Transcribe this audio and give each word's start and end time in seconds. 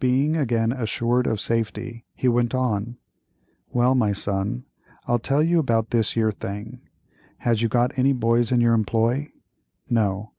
Being 0.00 0.36
again 0.36 0.72
assured 0.72 1.28
of 1.28 1.40
safety, 1.40 2.04
he 2.16 2.26
went 2.26 2.52
on: 2.52 2.98
"Well, 3.70 3.94
my 3.94 4.10
son, 4.10 4.64
I'll 5.06 5.20
tell 5.20 5.40
you 5.40 5.62
'bout 5.62 5.90
this 5.90 6.16
yer 6.16 6.32
thing. 6.32 6.80
Has 7.38 7.62
you 7.62 7.68
got 7.68 7.96
any 7.96 8.12
boys 8.12 8.50
in 8.50 8.60
yer 8.60 8.74
employ? 8.74 9.30
No. 9.88 10.30